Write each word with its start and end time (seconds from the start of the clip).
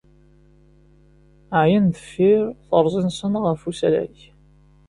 Ɛyan 1.63 1.85
deffir 1.93 2.41
terzi-nsen 2.69 3.33
ɣef 3.43 3.61
usalay. 3.69 4.17